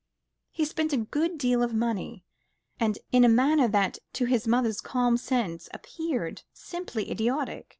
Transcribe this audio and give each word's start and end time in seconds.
He 0.51 0.65
spent 0.65 0.93
a 0.93 0.97
good 1.05 1.37
deal 1.37 1.61
of 1.61 1.75
money, 1.75 2.25
and 2.79 2.97
in 3.11 3.23
a 3.23 3.29
manner 3.29 3.67
that 3.67 3.99
to 4.13 4.25
his 4.25 4.47
mother's 4.47 4.81
calm 4.81 5.15
sense 5.15 5.69
appeared 5.75 6.41
simply 6.53 7.11
idiotic. 7.11 7.67